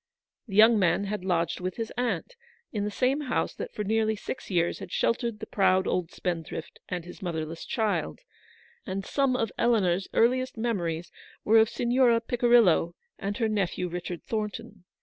The 0.47 0.55
young 0.55 0.79
man 0.79 1.03
had 1.03 1.23
lodged 1.23 1.59
with 1.59 1.75
his 1.75 1.93
aunt 1.95 2.33
in 2.71 2.85
the 2.85 2.89
same 2.89 3.21
house 3.21 3.53
that 3.53 3.71
for 3.71 3.83
nearly 3.83 4.15
six 4.15 4.49
years 4.49 4.79
had 4.79 4.91
sheltered 4.91 5.39
the 5.39 5.45
proud 5.45 5.85
old 5.85 6.09
spendthrift 6.09 6.79
and 6.89 7.05
his 7.05 7.21
motherless 7.21 7.63
child, 7.67 8.21
and 8.83 9.05
syme 9.05 9.35
of 9.35 9.51
Eleanor's 9.59 10.07
earliest 10.11 10.57
memories 10.57 11.11
were 11.43 11.59
of 11.59 11.69
Signora 11.69 12.19
Picirillo 12.19 12.95
and 13.19 13.37
her 13.37 13.47
nephew 13.47 13.87
Richard 13.89 14.23
Thornton. 14.23 14.85